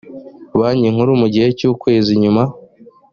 banki 0.59 0.87
nkuru 0.93 1.11
mu 1.21 1.27
gihe 1.33 1.47
cy 1.57 1.63
ukwezi 1.71 2.11
nyuma 2.21 2.43